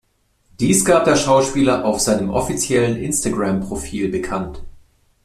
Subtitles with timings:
[0.59, 4.63] Dies gab der Schauspieler auf seinem offiziellen Instagram-Profil bekannt.